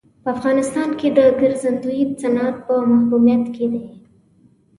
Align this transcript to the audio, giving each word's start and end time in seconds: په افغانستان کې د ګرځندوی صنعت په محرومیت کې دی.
په 0.23 0.29
افغانستان 0.35 0.89
کې 0.99 1.07
د 1.17 1.19
ګرځندوی 1.41 1.99
صنعت 2.21 2.55
په 2.67 2.73
محرومیت 2.89 3.43
کې 3.55 3.65
دی. 3.71 3.83